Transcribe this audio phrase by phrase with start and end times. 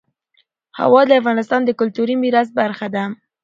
[0.79, 3.03] هوا د افغانستان د کلتوري میراث برخه ده.